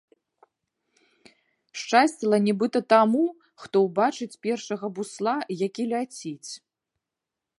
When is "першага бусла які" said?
4.47-5.83